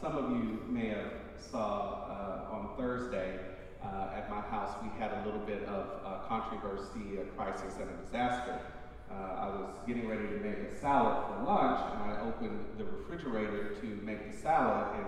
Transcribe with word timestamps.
some 0.00 0.16
of 0.16 0.30
you 0.30 0.60
may 0.68 0.88
have 0.88 1.12
saw 1.50 2.04
uh, 2.10 2.54
on 2.54 2.76
Thursday 2.76 3.38
uh, 3.82 4.10
at 4.14 4.28
my 4.28 4.40
house, 4.40 4.76
we 4.82 4.88
had 4.98 5.12
a 5.12 5.22
little 5.24 5.40
bit 5.40 5.62
of 5.64 5.86
uh, 6.04 6.18
controversy, 6.28 7.18
a 7.18 7.24
crisis, 7.36 7.74
and 7.80 7.88
a 7.88 8.04
disaster. 8.04 8.60
I 9.08 9.48
was 9.48 9.76
getting 9.86 10.08
ready 10.08 10.26
to 10.26 10.36
make 10.40 10.58
a 10.58 10.80
salad 10.80 11.24
for 11.26 11.44
lunch, 11.44 11.80
and 11.92 12.12
I 12.12 12.20
opened 12.26 12.58
the 12.76 12.84
refrigerator 12.84 13.74
to 13.80 13.86
make 14.02 14.32
the 14.32 14.36
salad, 14.36 14.96
and 14.96 15.06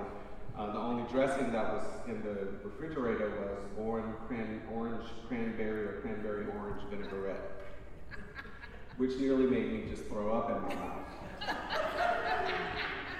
uh, 0.56 0.72
the 0.72 0.78
only 0.78 1.02
dressing 1.10 1.50
that 1.52 1.74
was 1.74 1.84
in 2.06 2.22
the 2.22 2.48
refrigerator 2.62 3.30
was 3.30 3.58
orange, 3.76 4.14
cran- 4.28 4.62
orange 4.72 5.04
cranberry 5.26 5.86
or 5.86 6.00
cranberry 6.00 6.46
orange 6.58 6.82
vinaigrette, 6.90 7.50
which 8.96 9.16
nearly 9.18 9.46
made 9.46 9.72
me 9.72 9.90
just 9.90 10.04
throw 10.04 10.32
up 10.32 10.50
in 10.50 10.68
my 10.68 10.74
mouth. 10.82 11.07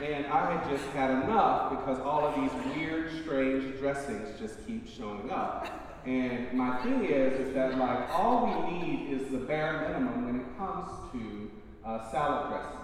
And 0.01 0.27
I 0.27 0.53
had 0.53 0.71
just 0.71 0.85
had 0.91 1.11
enough 1.11 1.71
because 1.71 1.99
all 1.99 2.29
of 2.29 2.35
these 2.37 2.77
weird, 2.77 3.11
strange 3.25 3.79
dressings 3.81 4.39
just 4.39 4.65
keep 4.65 4.89
showing 4.89 5.29
up. 5.31 5.67
And 6.07 6.53
my 6.53 6.77
thing 6.83 7.05
is, 7.05 7.49
is 7.49 7.55
that 7.55 7.77
like 7.77 8.09
all 8.11 8.47
we 8.47 8.79
need 8.79 9.11
is 9.11 9.29
the 9.33 9.39
bare 9.39 9.89
minimum 9.89 10.25
when 10.25 10.41
it 10.41 10.57
comes 10.57 10.89
to 11.13 11.51
uh, 11.85 12.11
salad 12.13 12.49
dressing. 12.49 12.79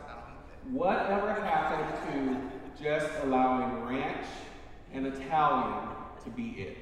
Whatever 0.73 1.34
happened 1.34 2.50
to 2.77 2.82
just 2.82 3.09
allowing 3.23 3.84
ranch 3.84 4.26
and 4.92 5.06
Italian 5.06 5.88
to 6.24 6.30
be 6.30 6.48
it? 6.59 6.78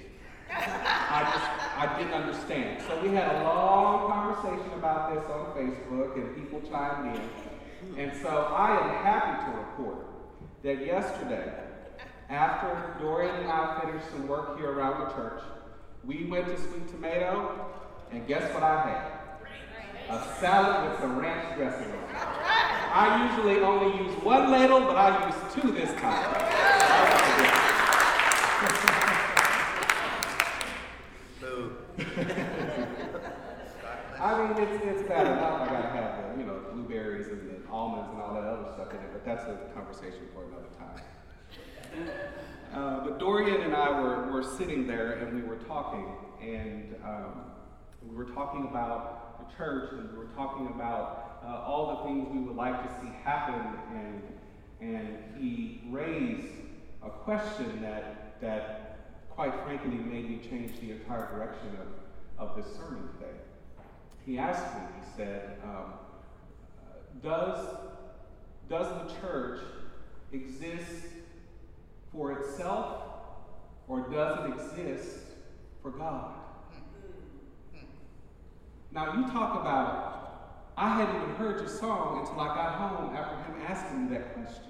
I 0.50 1.30
just, 1.30 1.78
I 1.78 1.98
didn't 1.98 2.14
understand. 2.14 2.83
So 2.86 3.02
we 3.02 3.08
had 3.08 3.34
a 3.34 3.44
long 3.44 4.10
conversation 4.10 4.72
about 4.78 5.14
this 5.14 5.24
on 5.30 5.46
Facebook, 5.56 6.16
and 6.16 6.34
people 6.36 6.60
chimed 6.70 7.16
in. 7.16 7.98
And 7.98 8.12
so 8.22 8.28
I 8.28 8.78
am 8.78 9.05
happy 9.05 9.50
to 9.50 9.58
report 9.58 10.11
that 10.62 10.86
yesterday, 10.86 11.52
after 12.28 12.96
Dorian 13.00 13.34
and 13.34 13.50
I 13.50 13.80
finished 13.80 14.10
some 14.10 14.28
work 14.28 14.56
here 14.58 14.70
around 14.70 15.08
the 15.08 15.14
church, 15.14 15.42
we 16.04 16.24
went 16.24 16.46
to 16.46 16.56
Sweet 16.56 16.88
Tomato, 16.88 17.66
and 18.12 18.27
guess 18.28 18.52
what 18.54 18.62
I 18.62 18.88
had? 18.88 20.16
A 20.16 20.41
salad 20.41 20.91
with 20.91 21.00
some 21.00 21.19
ranch 21.19 21.56
dressing 21.56 21.86
on 21.86 21.94
it. 21.94 22.16
I 22.94 23.28
usually 23.28 23.60
only 23.60 24.04
use 24.04 24.12
one 24.22 24.50
ladle, 24.50 24.80
but 24.80 24.96
I 24.96 25.27
used 25.27 25.60
two 25.60 25.72
this 25.72 25.92
time. 26.00 26.72
I 34.23 34.39
mean, 34.39 34.56
it's, 34.56 34.84
it's 34.84 35.09
bad 35.09 35.27
enough. 35.27 35.62
I 35.62 35.67
gotta 35.67 35.89
have 35.89 36.37
the, 36.37 36.41
you 36.41 36.47
know, 36.47 36.61
blueberries 36.73 37.27
and 37.27 37.51
the 37.51 37.69
almonds 37.69 38.09
and 38.12 38.23
all 38.23 38.33
that 38.34 38.45
other 38.45 38.70
stuff 38.73 38.91
in 38.91 38.98
it, 38.98 39.12
but 39.12 39.25
that's 39.25 39.42
a 39.47 39.59
conversation 39.75 40.28
for 40.33 40.45
another 40.45 40.69
time. 40.78 42.09
Uh, 42.73 43.05
but 43.05 43.19
Dorian 43.19 43.61
and 43.61 43.75
I 43.75 44.00
were, 44.00 44.33
were 44.33 44.43
sitting 44.43 44.87
there 44.87 45.12
and 45.19 45.34
we 45.34 45.47
were 45.47 45.56
talking, 45.56 46.06
and 46.41 46.95
um, 47.05 47.43
we 48.03 48.17
were 48.17 48.25
talking 48.33 48.67
about 48.70 49.47
the 49.47 49.55
church, 49.55 49.91
and 49.93 50.11
we 50.11 50.17
were 50.17 50.33
talking 50.34 50.69
about 50.69 51.39
uh, 51.45 51.67
all 51.67 51.98
the 51.98 52.09
things 52.09 52.27
we 52.33 52.39
would 52.39 52.56
like 52.56 52.83
to 52.83 52.89
see 52.98 53.12
happen, 53.23 53.61
and, 53.95 54.23
and 54.81 55.19
he 55.39 55.83
raised 55.91 56.48
a 57.05 57.11
question 57.11 57.83
that, 57.83 58.41
that, 58.41 59.27
quite 59.28 59.53
frankly, 59.65 59.91
made 59.91 60.31
me 60.31 60.41
change 60.48 60.81
the 60.81 60.93
entire 60.93 61.28
direction 61.31 61.77
of, 62.39 62.48
of 62.48 62.56
this 62.56 62.75
sermon 62.75 63.06
today. 63.19 63.37
He 64.27 64.39
asked 64.39 64.75
me, 64.75 64.81
he 65.01 65.17
said, 65.17 65.59
um, 65.65 65.95
does, 67.23 67.67
does 68.69 68.87
the 68.87 69.20
church 69.20 69.61
exist 70.33 71.06
for 72.12 72.33
itself 72.33 73.03
or 73.89 74.09
does 74.11 74.47
it 74.47 74.55
exist 74.55 75.19
for 75.83 75.91
God? 75.91 76.34
Now, 78.93 79.15
you 79.15 79.32
talk 79.32 79.61
about, 79.61 80.72
I 80.77 80.97
hadn't 80.97 81.16
even 81.16 81.34
heard 81.37 81.61
your 81.61 81.69
song 81.69 82.21
until 82.21 82.41
I 82.41 82.55
got 82.55 82.75
home 82.75 83.16
after 83.16 83.37
him 83.37 83.62
asking 83.66 84.05
me 84.05 84.16
that 84.16 84.34
question. 84.34 84.65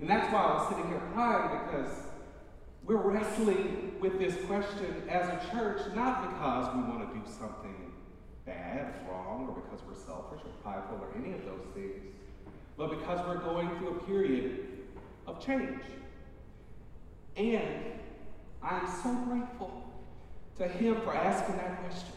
And 0.00 0.08
that's 0.08 0.32
why 0.32 0.42
I 0.42 0.54
was 0.54 0.68
sitting 0.68 0.86
here 0.88 1.02
crying 1.12 1.60
because 1.66 2.07
we're 2.88 2.96
wrestling 2.96 3.92
with 4.00 4.18
this 4.18 4.34
question 4.46 5.02
as 5.10 5.28
a 5.28 5.50
church, 5.52 5.82
not 5.94 6.30
because 6.30 6.74
we 6.74 6.80
want 6.84 7.06
to 7.06 7.18
do 7.18 7.22
something 7.38 7.92
bad, 8.46 8.94
wrong, 9.06 9.46
or 9.46 9.60
because 9.60 9.84
we're 9.86 10.06
selfish 10.06 10.40
or 10.42 10.50
prideful 10.62 10.96
or 10.96 11.10
any 11.22 11.34
of 11.34 11.44
those 11.44 11.66
things, 11.74 12.02
but 12.78 12.88
because 12.88 13.20
we're 13.26 13.44
going 13.44 13.68
through 13.76 13.90
a 13.90 14.00
period 14.04 14.68
of 15.26 15.44
change. 15.44 15.82
And 17.36 17.92
I'm 18.62 18.86
so 19.02 19.14
grateful 19.28 19.84
to 20.56 20.66
him 20.66 20.98
for 21.02 21.14
asking 21.14 21.56
that 21.58 21.82
question. 21.82 22.14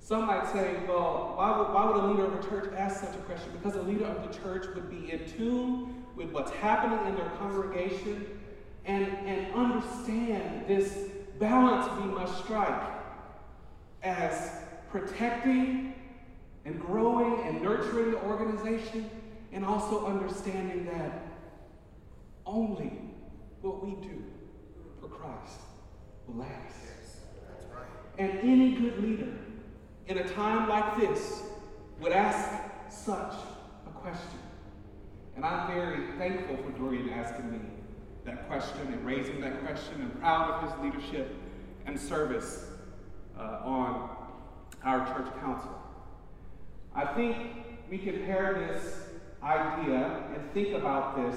Some 0.00 0.24
might 0.26 0.50
say, 0.52 0.76
well, 0.88 1.34
why 1.36 1.58
would, 1.58 1.74
why 1.74 1.84
would 1.84 1.96
a 2.02 2.06
leader 2.06 2.24
of 2.24 2.42
a 2.42 2.48
church 2.48 2.72
ask 2.78 3.04
such 3.04 3.14
a 3.14 3.18
question? 3.18 3.50
Because 3.52 3.76
a 3.76 3.82
leader 3.82 4.06
of 4.06 4.26
the 4.26 4.38
church 4.38 4.74
would 4.74 4.88
be 4.88 5.12
in 5.12 5.28
tune 5.28 6.02
with 6.14 6.30
what's 6.30 6.52
happening 6.52 7.06
in 7.08 7.14
their 7.14 7.28
congregation 7.38 8.38
and, 8.86 9.06
and 9.26 9.52
understand 9.54 10.66
this 10.66 11.08
balance 11.38 11.90
we 12.00 12.06
must 12.06 12.44
strike 12.44 12.88
as 14.02 14.52
protecting 14.90 15.94
and 16.64 16.80
growing 16.80 17.46
and 17.46 17.62
nurturing 17.62 18.12
the 18.12 18.22
organization, 18.22 19.08
and 19.52 19.64
also 19.64 20.06
understanding 20.06 20.86
that 20.86 21.26
only 22.44 23.00
what 23.60 23.84
we 23.84 23.92
do 24.06 24.22
for 25.00 25.08
Christ 25.08 25.60
will 26.26 26.36
last. 26.36 26.52
Yes, 26.54 27.20
right. 27.72 27.86
And 28.18 28.38
any 28.40 28.74
good 28.74 29.02
leader 29.02 29.32
in 30.06 30.18
a 30.18 30.28
time 30.28 30.68
like 30.68 30.96
this 30.98 31.42
would 32.00 32.12
ask 32.12 32.62
such 32.90 33.34
a 33.86 33.90
question. 33.90 34.40
And 35.36 35.44
I'm 35.44 35.72
very 35.72 36.06
thankful 36.18 36.56
for 36.56 36.70
Dorian 36.78 37.10
asking 37.10 37.52
me 37.52 37.60
that 38.26 38.48
question 38.48 38.92
and 38.92 39.06
raising 39.06 39.40
that 39.40 39.64
question 39.64 40.00
and 40.00 40.20
proud 40.20 40.50
of 40.50 40.70
his 40.70 40.84
leadership 40.84 41.34
and 41.86 41.98
service 41.98 42.66
uh, 43.38 43.60
on 43.64 44.10
our 44.82 45.06
church 45.06 45.32
council. 45.40 45.70
I 46.94 47.04
think 47.06 47.36
we 47.88 47.98
can 47.98 48.24
pair 48.24 48.54
this 48.54 49.00
idea 49.42 50.24
and 50.34 50.52
think 50.52 50.74
about 50.74 51.16
this 51.16 51.36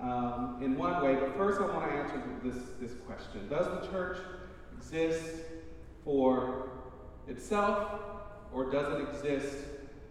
um, 0.00 0.58
in 0.62 0.76
one 0.76 1.02
way, 1.04 1.14
but 1.14 1.36
first 1.36 1.60
I 1.60 1.66
want 1.66 1.90
to 1.90 1.96
answer 1.96 2.22
this, 2.42 2.56
this 2.80 2.92
question 3.06 3.48
Does 3.48 3.66
the 3.66 3.88
church 3.90 4.18
exist 4.76 5.42
for 6.04 6.70
itself, 7.28 8.00
or 8.52 8.70
does 8.70 9.00
it 9.00 9.08
exist 9.08 9.56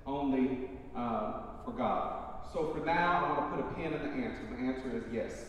only 0.06 0.70
uh, 0.96 1.34
for 1.66 1.72
God? 1.72 2.20
So 2.54 2.72
for 2.74 2.86
now, 2.86 3.26
I 3.26 3.30
want 3.30 3.52
to 3.52 3.58
put 3.58 3.72
a 3.72 3.76
pin 3.76 3.94
in 3.94 4.22
the 4.22 4.28
answer. 4.28 4.42
The 4.56 4.64
answer 4.64 4.98
is 4.98 5.04
yes. 5.12 5.46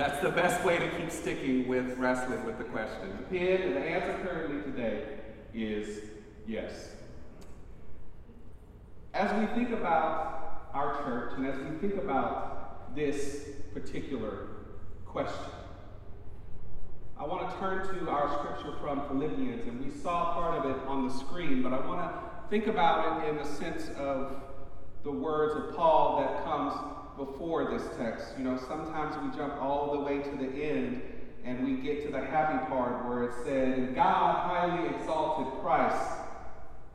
That's 0.00 0.20
the 0.22 0.30
best 0.30 0.64
way 0.64 0.78
to 0.78 0.88
keep 0.96 1.10
sticking 1.10 1.68
with 1.68 1.98
wrestling 1.98 2.44
with 2.46 2.56
the 2.56 2.64
question. 2.64 3.18
The 3.30 3.38
and 3.38 3.76
the 3.76 3.80
answer 3.80 4.18
currently 4.24 4.62
today 4.62 5.04
is 5.52 6.00
yes. 6.46 6.94
As 9.12 9.30
we 9.38 9.46
think 9.54 9.72
about 9.72 10.70
our 10.72 11.02
church 11.02 11.32
and 11.36 11.46
as 11.46 11.58
we 11.58 11.76
think 11.78 12.02
about 12.02 12.94
this 12.96 13.48
particular 13.74 14.48
question, 15.04 15.52
I 17.18 17.24
want 17.26 17.50
to 17.50 17.56
turn 17.58 17.86
to 17.98 18.08
our 18.08 18.38
scripture 18.38 18.78
from 18.80 19.06
Philippians, 19.06 19.66
and 19.66 19.84
we 19.84 19.90
saw 20.00 20.32
part 20.32 20.64
of 20.64 20.70
it 20.70 20.82
on 20.86 21.06
the 21.06 21.12
screen, 21.12 21.62
but 21.62 21.74
I 21.74 21.86
want 21.86 22.00
to 22.00 22.48
think 22.48 22.66
about 22.66 23.22
it 23.22 23.28
in 23.28 23.36
the 23.36 23.44
sense 23.44 23.90
of 23.98 24.40
the 25.02 25.12
words 25.12 25.54
of 25.56 25.76
Paul 25.76 26.20
that 26.20 26.42
comes 26.44 26.72
before 27.20 27.70
this 27.70 27.86
text. 27.98 28.32
You 28.38 28.44
know, 28.44 28.56
sometimes 28.56 29.14
we 29.22 29.36
jump 29.36 29.60
all 29.60 29.92
the 29.92 30.00
way 30.00 30.18
to 30.22 30.30
the 30.30 30.48
end 30.62 31.02
and 31.44 31.64
we 31.64 31.82
get 31.82 32.04
to 32.06 32.10
the 32.10 32.24
happy 32.24 32.66
part 32.66 33.06
where 33.06 33.24
it 33.24 33.34
said, 33.44 33.94
God 33.94 34.46
highly 34.46 34.88
exalted 34.96 35.60
Christ 35.60 36.18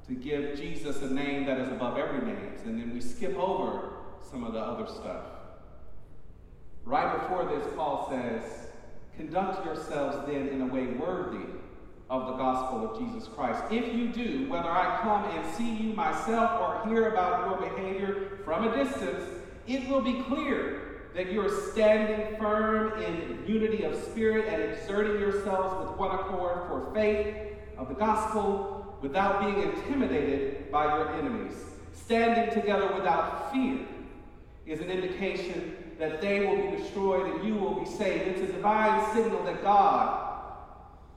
to 0.07 0.16
give 0.16 0.56
Jesus 0.56 1.01
a 1.01 1.13
name 1.13 1.45
that 1.45 1.60
is 1.60 1.69
above 1.69 1.98
every 1.98 2.25
name. 2.25 2.54
And 2.66 2.80
then 2.80 2.94
we 2.94 3.01
skip 3.01 3.38
over 3.38 3.89
some 4.31 4.44
of 4.44 4.54
the 4.54 4.60
other 4.60 4.88
stuff. 4.88 5.25
Right 6.83 7.19
before 7.22 7.45
this, 7.45 7.66
Paul 7.75 8.07
says, 8.10 8.44
Conduct 9.18 9.66
yourselves 9.66 10.27
then 10.27 10.50
in 10.50 10.62
a 10.62 10.66
way 10.66 10.88
worthy 10.88 11.45
of 12.10 12.27
the 12.27 12.33
gospel 12.33 12.89
of 12.89 13.00
Jesus 13.00 13.27
Christ. 13.27 13.63
If 13.72 13.95
you 13.95 14.10
do, 14.10 14.50
whether 14.50 14.69
I 14.69 15.00
come 15.01 15.25
and 15.25 15.56
see 15.56 15.75
you 15.75 15.94
myself 15.94 16.60
or 16.60 16.89
hear 16.89 17.10
about 17.12 17.48
your 17.48 17.69
behavior 17.69 18.39
from 18.44 18.68
a 18.68 18.83
distance, 18.83 19.34
it 19.67 19.88
will 19.89 20.01
be 20.01 20.21
clear 20.23 21.01
that 21.15 21.31
you 21.31 21.41
are 21.45 21.71
standing 21.71 22.38
firm 22.38 23.01
in 23.01 23.44
unity 23.47 23.83
of 23.83 23.95
spirit 23.95 24.47
and 24.47 24.62
exerting 24.62 25.19
yourselves 25.19 25.88
with 25.88 25.97
one 25.97 26.12
accord 26.12 26.67
for 26.67 26.91
faith 26.94 27.35
of 27.77 27.88
the 27.88 27.95
gospel 27.95 28.97
without 29.01 29.41
being 29.41 29.62
intimidated 29.62 30.71
by 30.71 30.85
your 30.85 31.13
enemies. 31.13 31.53
standing 31.94 32.53
together 32.53 32.94
without 32.94 33.51
fear, 33.51 33.79
is 34.65 34.79
an 34.79 34.89
indication 34.89 35.75
that 36.00 36.21
they 36.21 36.45
will 36.45 36.71
be 36.71 36.77
destroyed 36.77 37.25
and 37.33 37.47
you 37.47 37.56
will 37.56 37.79
be 37.79 37.85
saved. 37.85 38.27
It's 38.27 38.50
a 38.50 38.53
divine 38.53 39.13
signal 39.13 39.44
that 39.44 39.62
God, 39.62 40.33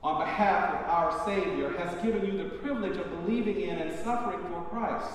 on 0.02 0.20
behalf 0.20 0.74
of 0.74 0.88
our 0.88 1.24
Savior, 1.24 1.70
has 1.78 2.02
given 2.02 2.24
you 2.24 2.38
the 2.38 2.50
privilege 2.56 2.96
of 2.96 3.10
believing 3.10 3.60
in 3.60 3.78
and 3.78 3.98
suffering 4.04 4.40
for 4.48 4.62
Christ. 4.70 5.10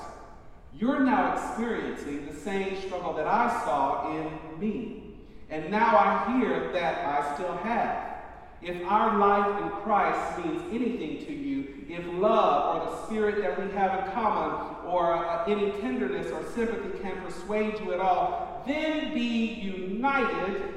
You're 0.80 1.02
now 1.02 1.34
experiencing 1.34 2.28
the 2.28 2.36
same 2.36 2.82
struggle 2.82 3.14
that 3.14 3.28
I 3.28 3.50
saw 3.64 4.18
in 4.18 4.60
me. 4.60 5.04
And 5.50 5.70
now 5.70 5.98
I 5.98 6.38
hear 6.40 6.72
that 6.74 7.06
I 7.06 7.36
still 7.36 7.56
have. 7.58 8.14
If 8.62 8.84
our 8.88 9.18
life 9.20 9.62
in 9.62 9.70
Christ 9.82 10.40
means 10.40 10.62
anything 10.72 11.26
to 11.26 11.34
you, 11.34 11.86
if 11.90 12.06
love 12.14 12.76
or 12.76 12.92
the 12.92 13.06
spirit 13.06 13.42
that 13.42 13.60
we 13.62 13.72
have 13.74 14.06
in 14.06 14.12
common 14.14 14.88
or 14.88 15.14
uh, 15.14 15.46
any 15.46 15.72
tenderness 15.82 16.32
or 16.32 16.44
sympathy 16.56 16.98
can 17.00 17.22
persuade 17.22 17.80
you 17.80 17.94
at 17.94 18.00
all, 18.00 18.64
then 18.66 19.14
be 19.14 19.46
united 19.46 20.74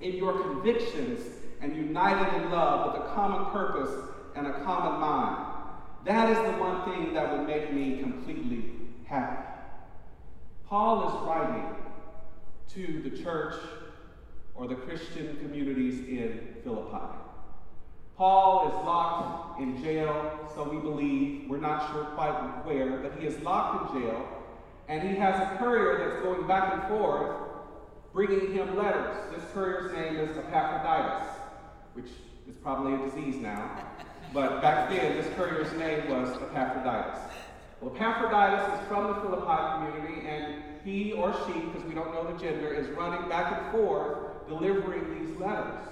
in 0.00 0.16
your 0.16 0.40
convictions 0.40 1.20
and 1.60 1.76
united 1.76 2.34
in 2.40 2.50
love 2.50 2.92
with 2.92 3.02
a 3.02 3.14
common 3.14 3.50
purpose 3.50 3.90
and 4.36 4.46
a 4.46 4.52
common 4.64 5.00
mind. 5.00 5.49
That 6.04 6.30
is 6.30 6.38
the 6.38 6.58
one 6.58 6.84
thing 6.84 7.12
that 7.14 7.36
would 7.36 7.46
make 7.46 7.72
me 7.72 7.98
completely 7.98 8.72
happy. 9.04 9.46
Paul 10.66 11.08
is 11.08 11.26
writing 11.26 11.76
to 12.74 13.02
the 13.02 13.22
church 13.22 13.56
or 14.54 14.68
the 14.68 14.76
Christian 14.76 15.36
communities 15.38 15.98
in 16.08 16.56
Philippi. 16.62 17.16
Paul 18.16 18.68
is 18.68 18.74
locked 18.86 19.60
in 19.60 19.82
jail, 19.82 20.48
so 20.54 20.68
we 20.68 20.78
believe. 20.78 21.48
We're 21.48 21.58
not 21.58 21.90
sure 21.90 22.04
quite 22.04 22.64
where, 22.64 22.98
but 22.98 23.18
he 23.18 23.26
is 23.26 23.40
locked 23.42 23.94
in 23.94 24.02
jail, 24.02 24.28
and 24.88 25.02
he 25.02 25.16
has 25.16 25.40
a 25.40 25.56
courier 25.56 25.98
that's 25.98 26.22
going 26.22 26.46
back 26.46 26.74
and 26.74 26.82
forth 26.84 27.36
bringing 28.12 28.52
him 28.52 28.76
letters. 28.76 29.16
This 29.34 29.44
courier's 29.52 29.92
name 29.92 30.16
is 30.16 30.36
Epaphroditus, 30.36 31.28
which 31.94 32.10
is 32.48 32.56
probably 32.62 32.94
a 32.94 33.10
disease 33.10 33.36
now. 33.36 33.84
But 34.32 34.62
back 34.62 34.90
then, 34.90 35.16
this 35.16 35.26
courier's 35.34 35.72
name 35.72 36.08
was 36.08 36.36
Epaphroditus. 36.36 37.18
Well, 37.80 37.92
Epaphroditus 37.96 38.80
is 38.80 38.86
from 38.86 39.08
the 39.08 39.14
Philippi 39.14 39.90
community, 39.92 40.28
and 40.28 40.62
he 40.84 41.12
or 41.12 41.34
she, 41.46 41.58
because 41.60 41.82
we 41.82 41.94
don't 41.94 42.14
know 42.14 42.30
the 42.30 42.38
gender, 42.38 42.72
is 42.72 42.88
running 42.90 43.28
back 43.28 43.60
and 43.60 43.72
forth 43.72 44.46
delivering 44.46 45.18
these 45.18 45.36
letters. 45.40 45.84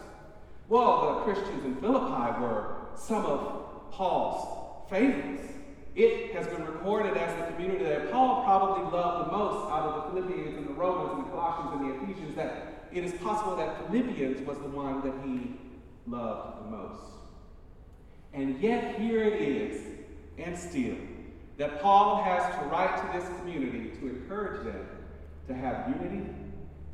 Well, 0.69 1.17
the 1.17 1.33
Christians 1.33 1.65
in 1.65 1.77
Philippi 1.77 2.41
were 2.41 2.77
some 2.95 3.25
of 3.27 3.91
Paul's 3.91 4.89
favorites. 4.89 5.53
It 5.97 6.33
has 6.33 6.47
been 6.47 6.65
recorded 6.65 7.17
as 7.17 7.37
the 7.41 7.53
community 7.53 7.87
that 7.87 8.13
Paul 8.13 8.45
probably 8.45 8.85
loved 8.85 9.27
the 9.27 9.37
most 9.37 9.73
out 9.73 9.83
of 9.83 10.15
the 10.15 10.21
Philippians 10.21 10.57
and 10.57 10.69
the 10.69 10.75
Romans 10.75 11.15
and 11.15 11.25
the 11.27 11.31
Colossians 11.31 11.81
and 11.81 11.91
the 11.91 12.05
Ephesians, 12.05 12.37
that 12.37 12.87
it 12.93 13.03
is 13.03 13.15
possible 13.21 13.57
that 13.57 13.89
Philippians 13.89 14.47
was 14.47 14.59
the 14.59 14.69
one 14.69 15.01
that 15.01 15.15
he 15.27 15.57
loved 16.07 16.65
the 16.65 16.71
most. 16.71 17.18
And 18.39 18.61
yet, 18.61 19.01
here 19.01 19.25
it 19.25 19.43
is, 19.43 19.83
and 20.39 20.57
still, 20.57 20.95
that 21.57 21.83
Paul 21.83 22.23
has 22.23 22.45
to 22.55 22.67
write 22.67 22.97
to 22.97 23.19
this 23.19 23.29
community 23.41 23.91
to 23.99 24.09
encourage 24.11 24.65
them 24.65 24.87
to 25.49 25.55
have 25.55 25.89
unity, 25.89 26.25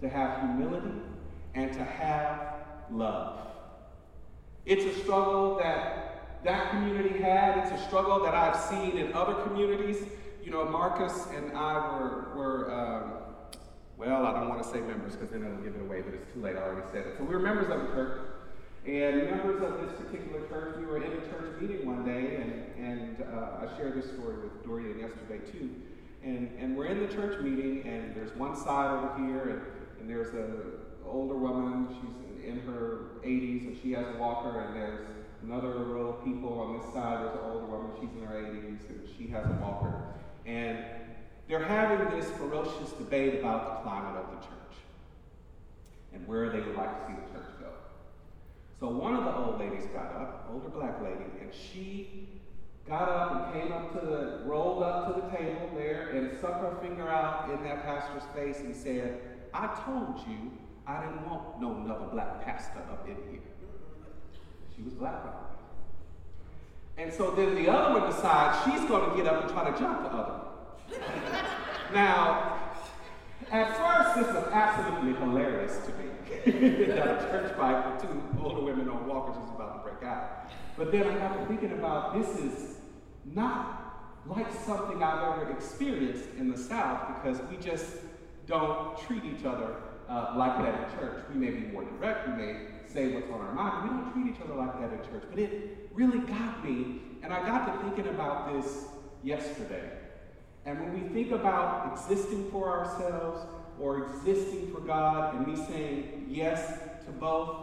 to 0.00 0.08
have 0.08 0.40
humility, 0.40 1.02
and 1.54 1.70
to 1.74 1.84
have 1.84 2.54
love. 2.90 3.40
It's 4.64 4.86
a 4.86 4.98
struggle 5.02 5.58
that 5.58 6.40
that 6.44 6.70
community 6.70 7.20
had. 7.20 7.58
It's 7.58 7.78
a 7.78 7.86
struggle 7.88 8.24
that 8.24 8.34
I've 8.34 8.56
seen 8.56 8.96
in 8.96 9.12
other 9.12 9.34
communities. 9.42 9.98
You 10.42 10.50
know, 10.50 10.64
Marcus 10.64 11.26
and 11.34 11.52
I 11.52 11.74
were, 11.98 12.34
were 12.34 12.72
um, 12.72 13.12
well, 13.98 14.24
I 14.24 14.32
don't 14.32 14.48
want 14.48 14.62
to 14.62 14.68
say 14.70 14.80
members 14.80 15.14
because 15.14 15.28
then 15.28 15.44
it'll 15.44 15.58
give 15.58 15.74
it 15.74 15.82
away, 15.82 16.00
but 16.00 16.14
it's 16.14 16.32
too 16.32 16.40
late. 16.40 16.56
I 16.56 16.62
already 16.62 16.86
said 16.90 17.06
it. 17.06 17.16
So 17.18 17.24
we 17.24 17.34
were 17.34 17.40
members 17.40 17.68
of 17.68 17.82
the 17.82 17.86
church. 17.88 18.33
And 18.86 19.30
members 19.30 19.62
of 19.62 19.80
this 19.80 19.92
particular 19.98 20.46
church, 20.46 20.76
we 20.78 20.84
were 20.84 20.98
in 20.98 21.10
a 21.10 21.20
church 21.30 21.58
meeting 21.58 21.86
one 21.86 22.04
day, 22.04 22.36
and, 22.36 22.84
and 22.84 23.24
uh, 23.34 23.64
I 23.64 23.76
shared 23.78 23.94
this 23.96 24.10
story 24.12 24.36
with 24.42 24.62
Dorian 24.62 24.98
yesterday 24.98 25.38
too. 25.50 25.70
And, 26.22 26.50
and 26.58 26.76
we're 26.76 26.86
in 26.86 27.00
the 27.00 27.12
church 27.12 27.40
meeting, 27.40 27.82
and 27.86 28.14
there's 28.14 28.36
one 28.36 28.54
side 28.54 28.90
over 28.90 29.26
here, 29.26 29.64
and, 29.98 30.00
and 30.00 30.10
there's 30.10 30.34
a 30.34 30.84
older 31.06 31.34
woman. 31.34 31.88
She's 31.94 32.46
in 32.46 32.60
her 32.60 33.20
80s, 33.24 33.68
and 33.68 33.78
she 33.82 33.92
has 33.92 34.06
a 34.14 34.18
walker, 34.18 34.60
and 34.60 34.76
there's 34.76 35.06
another 35.42 35.78
row 35.78 36.08
of 36.08 36.24
people 36.24 36.60
on 36.60 36.78
this 36.78 36.92
side. 36.92 37.24
There's 37.24 37.36
an 37.36 37.50
older 37.50 37.66
woman. 37.66 37.90
She's 37.98 38.10
in 38.20 38.26
her 38.26 38.34
80s, 38.34 38.88
and 38.90 39.08
she 39.16 39.28
has 39.28 39.46
a 39.46 39.62
walker. 39.62 39.94
And 40.44 40.84
they're 41.48 41.64
having 41.64 42.18
this 42.18 42.30
ferocious 42.32 42.90
debate 42.92 43.40
about 43.40 43.82
the 43.82 43.88
climate 43.88 44.16
of 44.16 44.30
the 44.30 44.46
church 44.46 44.76
and 46.12 46.26
where 46.26 46.50
they 46.50 46.60
would 46.60 46.76
like 46.76 47.06
to 47.06 47.06
see 47.06 47.14
the 47.14 47.38
church. 47.38 47.53
So 48.80 48.88
one 48.88 49.14
of 49.14 49.24
the 49.24 49.36
old 49.36 49.58
ladies 49.58 49.86
got 49.94 50.14
up, 50.16 50.50
older 50.52 50.68
black 50.68 51.00
lady, 51.00 51.30
and 51.40 51.52
she 51.54 52.28
got 52.88 53.08
up 53.08 53.54
and 53.54 53.62
came 53.62 53.72
up 53.72 53.92
to 53.92 54.06
the, 54.06 54.42
rolled 54.44 54.82
up 54.82 55.14
to 55.14 55.20
the 55.20 55.36
table 55.36 55.70
there 55.74 56.10
and 56.10 56.36
stuck 56.38 56.60
her 56.60 56.76
finger 56.82 57.08
out 57.08 57.48
in 57.50 57.62
that 57.64 57.84
pastor's 57.84 58.24
face 58.34 58.58
and 58.60 58.74
said, 58.74 59.20
I 59.54 59.66
told 59.84 60.18
you 60.28 60.52
I 60.86 61.00
didn't 61.02 61.28
want 61.28 61.60
no 61.60 61.74
another 61.76 62.06
black 62.12 62.44
pastor 62.44 62.80
up 62.90 63.06
in 63.06 63.16
here. 63.30 63.40
She 64.76 64.82
was 64.82 64.92
black, 64.94 65.22
And 66.98 67.12
so 67.12 67.30
then 67.30 67.54
the 67.54 67.68
other 67.70 68.00
one 68.00 68.10
decides 68.10 68.64
she's 68.64 68.88
going 68.88 69.08
to 69.08 69.16
get 69.16 69.32
up 69.32 69.44
and 69.44 69.52
try 69.52 69.70
to 69.70 69.78
jump 69.78 70.02
the 70.02 70.08
other 70.08 70.32
one. 70.32 71.00
now, 71.94 72.58
at 73.52 73.76
first, 73.76 74.16
this 74.16 74.34
was 74.34 74.52
absolutely 74.52 75.14
hilarious 75.20 75.78
to 75.86 75.92
me 75.92 76.13
that 76.50 77.22
a 77.22 77.26
church 77.30 77.56
fight 77.56 77.92
with 77.92 78.02
two 78.02 78.22
older 78.42 78.60
women 78.60 78.88
on 78.88 79.06
walkers 79.06 79.36
was 79.36 79.50
about 79.54 79.82
to 79.82 79.90
break 79.90 80.02
out. 80.02 80.50
But 80.76 80.92
then 80.92 81.06
I 81.06 81.14
got 81.18 81.38
to 81.38 81.46
thinking 81.46 81.72
about 81.72 82.14
this 82.14 82.36
is 82.38 82.76
not 83.24 84.20
like 84.26 84.52
something 84.52 85.02
I've 85.02 85.40
ever 85.40 85.50
experienced 85.52 86.28
in 86.36 86.50
the 86.50 86.58
South 86.58 87.14
because 87.14 87.40
we 87.50 87.56
just 87.56 87.86
don't 88.46 88.98
treat 88.98 89.24
each 89.24 89.44
other 89.46 89.76
uh, 90.08 90.34
like 90.36 90.58
that 90.58 90.74
in 90.74 90.98
church. 90.98 91.24
We 91.32 91.40
may 91.40 91.50
be 91.50 91.66
more 91.72 91.84
direct, 91.84 92.28
we 92.28 92.34
may 92.34 92.56
say 92.86 93.14
what's 93.14 93.30
on 93.30 93.40
our 93.40 93.52
mind, 93.54 93.88
we 93.88 93.96
don't 93.96 94.12
treat 94.12 94.34
each 94.34 94.42
other 94.42 94.54
like 94.54 94.78
that 94.80 94.92
in 94.92 94.98
church. 95.10 95.24
But 95.30 95.38
it 95.38 95.88
really 95.92 96.18
got 96.18 96.64
me, 96.64 97.00
and 97.22 97.32
I 97.32 97.46
got 97.46 97.66
to 97.66 97.88
thinking 97.88 98.12
about 98.12 98.52
this 98.52 98.84
yesterday. 99.22 99.90
And 100.66 100.80
when 100.80 100.92
we 100.92 101.08
think 101.14 101.32
about 101.32 101.92
existing 101.92 102.50
for 102.50 102.70
ourselves 102.70 103.46
or 103.80 104.04
existing 104.04 104.72
for 104.72 104.80
God 104.80 105.34
and 105.34 105.46
me 105.46 105.56
saying 105.66 106.26
yes 106.28 106.78
to 107.06 107.12
both, 107.12 107.56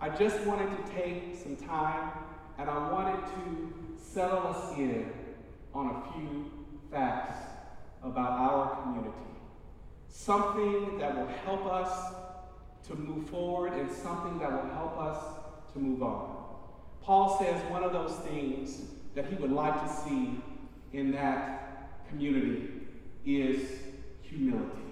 I 0.00 0.08
just 0.10 0.40
wanted 0.40 0.70
to 0.76 0.92
take 0.92 1.36
some 1.42 1.56
time 1.56 2.10
and 2.58 2.68
I 2.68 2.92
wanted 2.92 3.20
to 3.34 3.74
settle 3.96 4.46
us 4.48 4.76
in 4.76 5.10
on 5.74 5.86
a 5.86 6.12
few 6.12 6.50
facts 6.90 7.38
about 8.02 8.32
our 8.32 8.82
community. 8.82 9.14
Something 10.08 10.98
that 10.98 11.16
will 11.16 11.28
help 11.44 11.66
us 11.66 12.14
to 12.88 12.94
move 12.94 13.28
forward 13.28 13.74
and 13.74 13.90
something 13.90 14.38
that 14.38 14.50
will 14.50 14.70
help 14.70 14.98
us 14.98 15.18
to 15.72 15.78
move 15.78 16.02
on. 16.02 16.36
Paul 17.02 17.38
says 17.38 17.60
one 17.70 17.82
of 17.82 17.92
those 17.92 18.14
things 18.28 18.82
that 19.14 19.26
he 19.26 19.34
would 19.36 19.52
like 19.52 19.80
to 19.82 19.88
see 19.88 20.40
in 20.92 21.12
that 21.12 22.06
community 22.08 22.68
is 23.24 23.80
humility. 24.22 24.87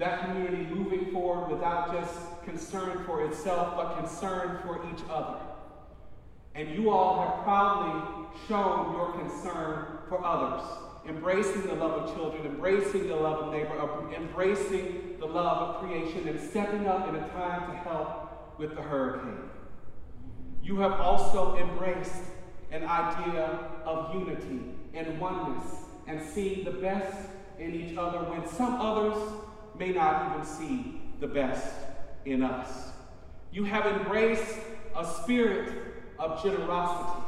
That 0.00 0.24
community 0.24 0.66
moving 0.74 1.12
forward 1.12 1.50
without 1.50 1.92
just 1.92 2.42
concern 2.46 3.04
for 3.04 3.22
itself, 3.26 3.74
but 3.76 3.98
concern 3.98 4.58
for 4.62 4.80
each 4.90 5.02
other. 5.10 5.38
And 6.54 6.70
you 6.70 6.88
all 6.88 7.20
have 7.20 7.44
proudly 7.44 8.26
shown 8.48 8.94
your 8.94 9.12
concern 9.12 9.98
for 10.08 10.24
others, 10.24 10.66
embracing 11.06 11.66
the 11.66 11.74
love 11.74 12.02
of 12.02 12.14
children, 12.14 12.46
embracing 12.46 13.08
the 13.08 13.14
love 13.14 13.42
of 13.42 13.52
neighbor, 13.52 13.78
uh, 13.78 14.16
embracing 14.16 15.16
the 15.20 15.26
love 15.26 15.68
of 15.68 15.82
creation, 15.82 16.26
and 16.26 16.40
stepping 16.40 16.86
up 16.86 17.06
in 17.06 17.16
a 17.16 17.28
time 17.28 17.70
to 17.70 17.76
help 17.80 18.58
with 18.58 18.74
the 18.74 18.80
hurricane. 18.80 19.50
You 20.62 20.78
have 20.78 20.92
also 20.92 21.58
embraced 21.58 22.22
an 22.72 22.84
idea 22.84 23.68
of 23.84 24.14
unity 24.14 24.62
and 24.94 25.20
oneness 25.20 25.74
and 26.06 26.22
seeing 26.22 26.64
the 26.64 26.70
best 26.70 27.28
in 27.58 27.74
each 27.74 27.98
other 27.98 28.20
when 28.20 28.48
some 28.48 28.80
others 28.80 29.14
may 29.80 29.92
not 29.92 30.30
even 30.30 30.44
see 30.46 31.00
the 31.20 31.26
best 31.26 31.74
in 32.26 32.42
us. 32.42 32.90
You 33.50 33.64
have 33.64 33.86
embraced 33.86 34.58
a 34.94 35.04
spirit 35.04 35.72
of 36.18 36.42
generosity, 36.42 37.22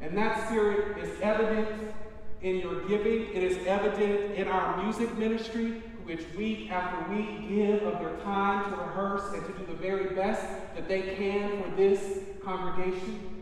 and 0.00 0.16
that 0.16 0.46
spirit 0.46 0.98
is 0.98 1.10
evident 1.22 1.94
in 2.42 2.60
your 2.60 2.86
giving. 2.86 3.34
It 3.34 3.42
is 3.42 3.66
evident 3.66 4.34
in 4.34 4.46
our 4.46 4.84
music 4.84 5.16
ministry, 5.16 5.82
which 6.04 6.22
week 6.36 6.70
after 6.70 7.12
week 7.12 7.48
give 7.48 7.82
of 7.82 7.98
their 7.98 8.16
time 8.18 8.70
to 8.70 8.76
rehearse 8.76 9.32
and 9.32 9.44
to 9.46 9.52
do 9.58 9.66
the 9.66 9.78
very 9.78 10.14
best 10.14 10.46
that 10.74 10.86
they 10.86 11.00
can 11.00 11.62
for 11.62 11.70
this 11.76 12.18
congregation. 12.44 13.36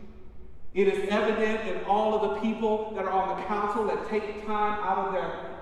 It 0.75 0.89
is 0.89 1.09
evident 1.09 1.69
in 1.69 1.85
all 1.85 2.15
of 2.15 2.35
the 2.35 2.41
people 2.41 2.93
that 2.97 3.05
are 3.05 3.11
on 3.11 3.41
the 3.41 3.47
council 3.47 3.85
that 3.87 4.09
take 4.09 4.47
time 4.47 4.79
out 4.83 5.07
of 5.07 5.13
their, 5.13 5.54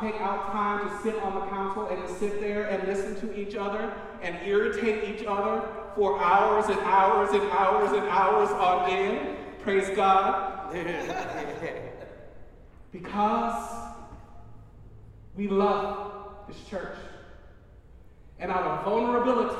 take 0.00 0.20
out 0.20 0.52
time 0.52 0.88
to 0.88 1.02
sit 1.02 1.16
on 1.22 1.34
the 1.34 1.46
council 1.46 1.88
and 1.88 2.06
to 2.06 2.18
sit 2.18 2.40
there 2.40 2.66
and 2.66 2.86
listen 2.86 3.18
to 3.20 3.38
each 3.38 3.54
other 3.54 3.92
and 4.22 4.36
irritate 4.46 5.14
each 5.14 5.26
other 5.26 5.66
for 5.94 6.20
hours 6.20 6.66
and 6.66 6.78
hours 6.80 7.30
and 7.30 7.42
hours 7.50 7.92
and 7.92 8.06
hours 8.08 8.50
on 8.50 8.90
end. 8.90 9.36
Praise 9.62 9.88
God. 9.96 10.72
because 12.92 13.74
we 15.34 15.48
love 15.48 16.12
this 16.48 16.56
church. 16.68 16.96
And 18.38 18.50
out 18.50 18.64
of 18.64 18.84
vulnerability, 18.84 19.56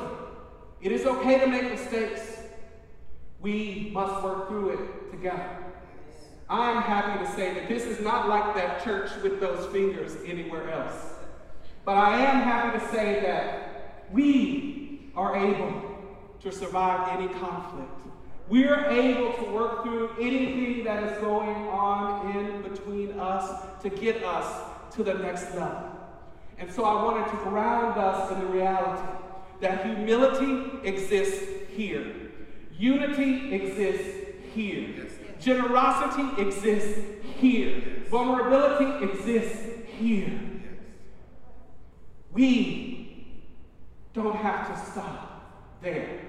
it 0.81 0.91
is 0.91 1.05
okay 1.05 1.39
to 1.39 1.47
make 1.47 1.63
mistakes. 1.63 2.37
We 3.41 3.89
must 3.93 4.23
work 4.23 4.49
through 4.49 4.71
it 4.71 5.11
together. 5.11 5.66
I 6.49 6.71
am 6.71 6.81
happy 6.81 7.25
to 7.25 7.31
say 7.31 7.53
that 7.53 7.67
this 7.67 7.83
is 7.83 7.99
not 7.99 8.29
like 8.29 8.55
that 8.55 8.83
church 8.83 9.09
with 9.21 9.41
those 9.41 9.65
fingers 9.71 10.15
anywhere 10.25 10.71
else. 10.71 10.95
But 11.83 11.97
I 11.97 12.17
am 12.19 12.41
happy 12.41 12.79
to 12.79 12.91
say 12.91 13.19
that 13.21 14.05
we 14.11 15.11
are 15.15 15.35
able 15.35 15.81
to 16.41 16.51
survive 16.51 17.19
any 17.19 17.27
conflict. 17.39 17.91
We're 18.47 18.85
able 18.85 19.33
to 19.33 19.51
work 19.51 19.83
through 19.83 20.11
anything 20.21 20.85
that 20.85 21.03
is 21.03 21.17
going 21.19 21.49
on 21.67 22.37
in 22.37 22.61
between 22.61 23.19
us 23.19 23.65
to 23.81 23.89
get 23.89 24.23
us 24.23 24.69
to 24.95 25.03
the 25.03 25.15
next 25.15 25.53
level. 25.53 25.91
And 26.57 26.71
so 26.71 26.85
I 26.85 27.03
wanted 27.03 27.29
to 27.29 27.37
ground 27.43 27.99
us 27.99 28.31
in 28.31 28.39
the 28.39 28.45
reality 28.45 29.07
that 29.59 29.85
humility 29.85 30.87
exists 30.87 31.45
here. 31.75 32.13
Unity 32.77 33.53
exists 33.53 34.17
here. 34.53 35.07
Generosity 35.39 36.41
exists 36.41 36.99
here. 37.39 38.03
Vulnerability 38.09 39.05
exists 39.05 39.63
here. 39.97 40.39
We 42.31 43.35
don't 44.13 44.35
have 44.35 44.67
to 44.67 44.91
stop 44.91 45.79
there. 45.81 46.19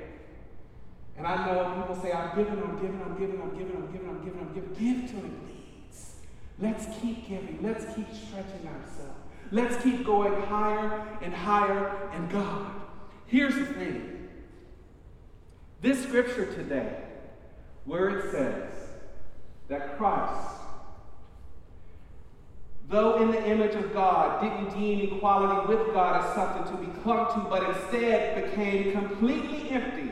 And 1.17 1.27
I 1.27 1.47
know 1.47 1.83
people 1.83 2.00
say, 2.00 2.12
I'm 2.12 2.37
giving, 2.37 2.62
I'm 2.62 2.77
giving, 2.77 3.03
I'm 3.03 3.19
giving, 3.19 3.41
I'm 3.41 3.59
giving, 3.59 3.77
I'm 3.77 3.93
giving, 3.93 4.09
I'm 4.09 4.25
giving, 4.25 4.41
I'm 4.41 4.55
giving. 4.55 4.71
Give 4.75 5.11
to 5.11 5.17
him, 5.17 5.41
please. 5.47 6.15
Let's 6.61 6.87
keep 7.00 7.29
giving. 7.29 7.59
Let's 7.62 7.85
keep 7.95 8.07
stretching 8.15 8.69
ourselves. 8.69 9.19
Let's 9.50 9.83
keep 9.83 10.05
going 10.05 10.41
higher 10.43 11.19
and 11.23 11.35
higher 11.35 12.11
in 12.15 12.29
God. 12.29 12.73
Here's 13.27 13.55
the 13.55 13.67
thing 13.67 14.29
this 15.81 16.03
scripture 16.03 16.47
today, 16.47 17.03
where 17.85 18.19
it 18.19 18.31
says 18.33 18.88
that 19.68 19.98
Christ, 19.98 20.60
though 22.88 23.22
in 23.22 23.30
the 23.30 23.46
image 23.46 23.75
of 23.75 23.92
God, 23.92 24.40
didn't 24.40 24.78
deem 24.78 25.12
equality 25.12 25.68
with 25.68 25.92
God 25.92 26.25
as 26.25 26.34
something 26.34 26.75
to 26.75 26.82
be 26.82 27.00
clung 27.02 27.32
to, 27.34 27.48
but 27.48 27.68
instead 27.68 28.50
became 28.50 28.92
completely 28.92 29.70
empty 29.70 30.10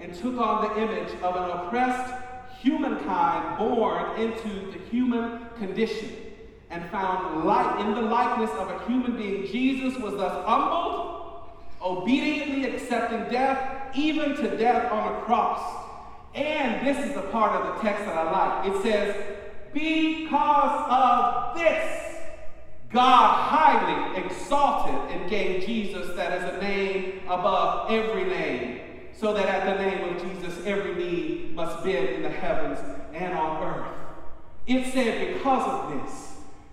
and 0.00 0.14
took 0.14 0.38
on 0.38 0.64
the 0.64 0.82
image 0.82 1.12
of 1.22 1.36
an 1.36 1.50
oppressed 1.50 2.14
humankind 2.60 3.58
born 3.58 4.20
into 4.20 4.70
the 4.70 4.78
human 4.90 5.40
condition 5.58 6.10
and 6.70 6.88
found 6.90 7.44
light 7.44 7.80
in 7.80 7.94
the 7.94 8.00
likeness 8.00 8.50
of 8.52 8.70
a 8.70 8.86
human 8.86 9.16
being. 9.16 9.46
Jesus 9.46 9.98
was 10.00 10.14
thus 10.14 10.46
humbled, 10.46 11.42
obediently 11.82 12.64
accepting 12.64 13.30
death 13.30 13.94
even 13.94 14.34
to 14.36 14.56
death 14.56 14.90
on 14.90 15.14
a 15.14 15.20
cross. 15.22 15.81
And 16.34 16.86
this 16.86 17.04
is 17.06 17.14
the 17.14 17.22
part 17.22 17.52
of 17.52 17.74
the 17.74 17.82
text 17.82 18.04
that 18.04 18.16
I 18.16 18.30
like. 18.30 18.74
It 18.74 18.82
says, 18.82 19.16
Because 19.72 20.86
of 20.88 21.58
this, 21.58 22.16
God 22.90 23.48
highly 23.48 24.24
exalted 24.24 25.16
and 25.16 25.28
gave 25.28 25.66
Jesus 25.66 26.14
that 26.16 26.42
is 26.42 26.54
a 26.54 26.60
name 26.60 27.20
above 27.26 27.90
every 27.90 28.24
name, 28.24 28.80
so 29.14 29.32
that 29.34 29.46
at 29.46 29.76
the 29.76 29.82
name 29.82 30.14
of 30.14 30.22
Jesus 30.22 30.64
every 30.66 30.94
knee 30.94 31.50
must 31.52 31.84
bend 31.84 32.08
in 32.08 32.22
the 32.22 32.30
heavens 32.30 32.78
and 33.12 33.34
on 33.34 33.62
earth. 33.62 33.98
It 34.66 34.92
said, 34.92 35.34
Because 35.34 35.68
of 35.68 36.02
this, 36.02 36.32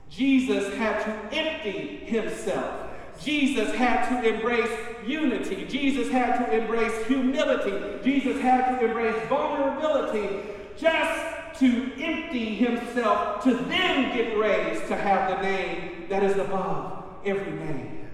Jesus 0.10 0.74
had 0.76 1.04
to 1.04 1.36
empty 1.38 1.98
himself 2.06 2.90
Jesus 3.24 3.74
had 3.76 4.08
to 4.10 4.34
embrace 4.34 4.72
unity. 5.06 5.66
Jesus 5.66 6.10
had 6.12 6.46
to 6.46 6.58
embrace 6.58 7.06
humility. 7.06 8.00
Jesus 8.04 8.42
had 8.42 8.80
to 8.80 8.86
embrace 8.86 9.16
vulnerability 9.28 10.42
just 10.78 11.60
to 11.60 11.92
empty 12.02 12.56
himself 12.56 13.44
to 13.44 13.54
then 13.54 14.16
get 14.16 14.38
raised 14.38 14.88
to 14.88 14.96
have 14.96 15.30
the 15.30 15.42
name 15.42 16.06
that 16.10 16.24
is 16.24 16.38
above 16.38 17.04
every 17.26 17.52
name. 17.52 18.08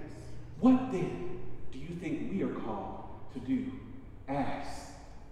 What 0.60 0.92
then 0.92 1.40
do 1.72 1.78
you 1.78 1.96
think 2.02 2.32
we 2.32 2.44
are 2.44 2.54
called 2.54 3.04
to 3.34 3.40
do 3.40 3.72
as 4.28 4.66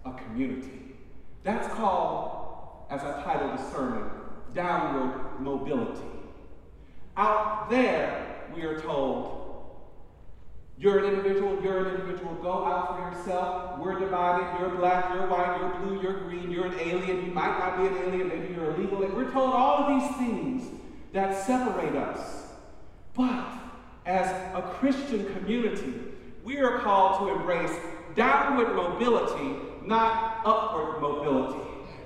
a 0.04 0.12
community? 0.12 0.94
That's 1.42 1.72
called, 1.74 2.86
as 2.90 3.00
I 3.02 3.22
titled 3.22 3.58
the 3.58 3.70
sermon, 3.72 4.10
downward 4.54 5.40
mobility. 5.40 6.00
Out 7.16 7.68
there, 7.68 8.44
we 8.54 8.62
are 8.62 8.80
told 8.80 9.43
you're 10.76 10.98
an 10.98 11.14
individual, 11.14 11.62
you're 11.62 11.86
an 11.86 11.94
individual. 11.94 12.34
Go 12.34 12.64
out 12.64 12.96
for 12.96 13.16
yourself. 13.16 13.78
We're 13.78 13.98
divided. 13.98 14.60
You're 14.60 14.76
black, 14.76 15.14
you're 15.14 15.28
white, 15.28 15.58
you're 15.60 15.80
blue, 15.80 16.02
you're 16.02 16.20
green, 16.24 16.50
you're 16.50 16.66
an 16.66 16.78
alien. 16.80 17.24
You 17.24 17.32
might 17.32 17.58
not 17.58 17.78
be 17.78 17.86
an 17.86 17.96
alien, 17.96 18.28
maybe 18.28 18.54
you're 18.54 18.74
illegal. 18.74 18.98
We're 18.98 19.30
told 19.30 19.54
all 19.54 19.84
of 19.84 20.00
these 20.00 20.16
things 20.18 20.64
that 21.12 21.46
separate 21.46 21.94
us. 21.94 22.48
But 23.14 23.46
as 24.04 24.28
a 24.54 24.62
Christian 24.62 25.32
community, 25.34 25.94
we 26.42 26.58
are 26.58 26.80
called 26.80 27.20
to 27.20 27.34
embrace 27.34 27.74
downward 28.16 28.74
mobility, 28.74 29.56
not 29.84 30.40
upward 30.44 31.00
mobility. 31.00 31.60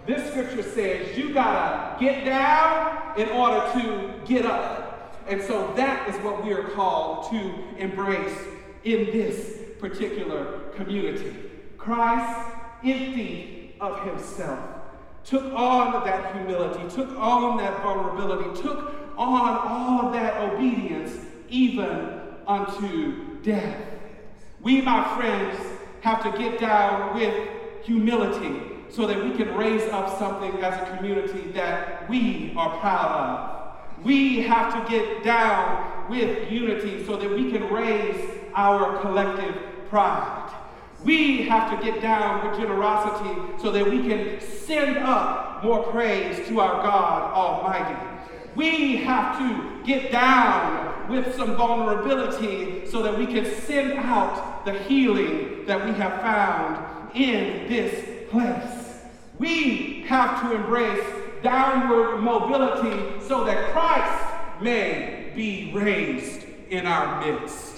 This 0.06 0.30
scripture 0.30 0.62
says 0.62 1.16
you 1.16 1.32
gotta 1.32 1.98
get 1.98 2.24
down 2.24 3.18
in 3.18 3.28
order 3.30 3.60
to 3.80 4.14
get 4.26 4.46
up. 4.46 5.16
And 5.26 5.42
so 5.42 5.72
that 5.76 6.08
is 6.08 6.14
what 6.22 6.44
we 6.44 6.52
are 6.52 6.64
called 6.64 7.30
to 7.30 7.54
embrace 7.78 8.38
in 8.84 9.06
this 9.06 9.58
particular 9.78 10.70
community. 10.76 11.34
Christ 11.76 12.52
emptied 12.84 13.74
of 13.80 14.04
himself, 14.04 14.58
took 15.24 15.44
on 15.52 16.04
that 16.04 16.34
humility, 16.34 16.94
took 16.94 17.10
on 17.18 17.56
that 17.58 17.82
vulnerability, 17.82 18.60
took 18.60 18.94
on 19.16 19.58
all 19.66 20.06
of 20.06 20.12
that 20.12 20.40
obedience, 20.40 21.16
even 21.48 22.20
unto 22.46 23.40
death. 23.42 23.76
We, 24.60 24.80
my 24.80 25.16
friends, 25.16 25.58
have 26.00 26.22
to 26.22 26.38
get 26.38 26.58
down 26.58 27.14
with 27.14 27.48
humility 27.84 28.62
so 28.88 29.06
that 29.06 29.22
we 29.22 29.36
can 29.36 29.54
raise 29.54 29.82
up 29.90 30.18
something 30.18 30.52
as 30.62 30.74
a 30.74 30.96
community 30.96 31.50
that 31.52 32.08
we 32.08 32.54
are 32.56 32.78
proud 32.78 33.10
of. 33.10 34.04
We 34.04 34.40
have 34.42 34.72
to 34.74 34.90
get 34.90 35.22
down 35.22 36.08
with 36.08 36.50
unity 36.50 37.04
so 37.04 37.16
that 37.16 37.30
we 37.30 37.50
can 37.50 37.72
raise 37.72 38.37
our 38.58 39.00
collective 39.00 39.54
pride. 39.88 40.52
We 41.04 41.42
have 41.42 41.78
to 41.78 41.84
get 41.84 42.02
down 42.02 42.44
with 42.44 42.58
generosity 42.58 43.40
so 43.62 43.70
that 43.70 43.88
we 43.88 44.02
can 44.02 44.40
send 44.40 44.98
up 44.98 45.62
more 45.62 45.84
praise 45.84 46.44
to 46.48 46.60
our 46.60 46.82
God 46.82 47.32
Almighty. 47.32 47.96
We 48.56 48.96
have 48.96 49.38
to 49.38 49.86
get 49.86 50.10
down 50.10 51.08
with 51.08 51.36
some 51.36 51.54
vulnerability 51.54 52.84
so 52.90 53.00
that 53.04 53.16
we 53.16 53.26
can 53.26 53.44
send 53.60 53.92
out 53.92 54.64
the 54.64 54.72
healing 54.72 55.64
that 55.66 55.84
we 55.84 55.92
have 55.92 56.20
found 56.20 57.14
in 57.14 57.68
this 57.68 58.28
place. 58.28 59.02
We 59.38 60.02
have 60.08 60.42
to 60.42 60.56
embrace 60.56 61.04
downward 61.44 62.22
mobility 62.22 63.24
so 63.24 63.44
that 63.44 63.70
Christ 63.70 64.60
may 64.60 65.30
be 65.36 65.70
raised 65.72 66.44
in 66.70 66.86
our 66.86 67.24
midst. 67.24 67.77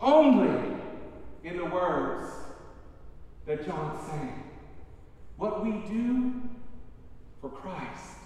Only 0.00 0.76
in 1.44 1.56
the 1.56 1.64
words 1.64 2.30
that 3.46 3.66
John 3.66 3.98
sang. 4.08 4.44
What 5.36 5.64
we 5.64 5.72
do 5.88 6.40
for 7.40 7.50
Christ 7.50 8.16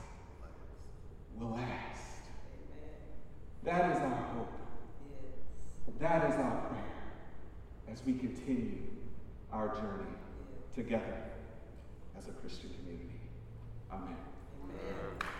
will 1.36 1.50
last. 1.50 2.02
That 3.64 3.96
is 3.96 4.02
our 4.02 4.26
hope. 4.34 4.52
That 6.00 6.30
is 6.30 6.36
our 6.36 6.60
prayer 6.68 6.88
as 7.90 8.02
we 8.04 8.12
continue 8.14 8.82
our 9.52 9.68
journey 9.74 10.12
together 10.74 11.22
as 12.16 12.28
a 12.28 12.32
Christian 12.32 12.70
community. 12.78 13.20
Amen. 13.90 14.16
Amen. 14.62 15.37